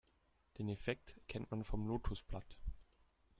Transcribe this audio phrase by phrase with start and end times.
[0.57, 2.57] Den Effekt kennt man vom Lotosblatt.